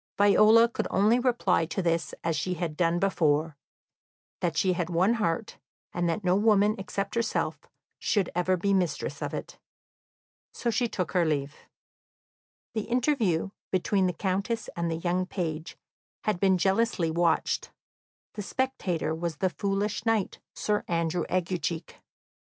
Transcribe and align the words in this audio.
Viola 0.17 0.67
could 0.67 0.87
only 0.89 1.19
reply 1.19 1.67
to 1.67 1.79
this 1.79 2.15
as 2.23 2.35
she 2.35 2.55
had 2.55 2.75
done 2.75 2.97
before, 2.97 3.55
that 4.39 4.57
she 4.57 4.73
had 4.73 4.89
one 4.89 5.13
heart, 5.13 5.59
and 5.93 6.09
that 6.09 6.23
no 6.23 6.35
woman 6.35 6.73
except 6.79 7.13
herself 7.13 7.59
should 7.99 8.27
ever 8.33 8.57
be 8.57 8.73
mistress 8.73 9.21
of 9.21 9.31
it. 9.31 9.59
So 10.55 10.71
she 10.71 10.87
took 10.89 11.11
her 11.11 11.23
leave. 11.23 11.55
The 12.73 12.85
interview 12.89 13.51
between 13.69 14.07
the 14.07 14.13
Countess 14.13 14.71
and 14.75 14.89
the 14.89 14.95
young 14.97 15.27
page 15.27 15.77
had 16.23 16.39
been 16.39 16.57
jealously 16.57 17.11
watched; 17.11 17.69
the 18.33 18.41
spectator 18.41 19.13
was 19.13 19.35
the 19.37 19.51
foolish 19.51 20.03
knight, 20.03 20.39
Sir 20.55 20.83
Andrew 20.87 21.25
Aguecheek. 21.29 21.97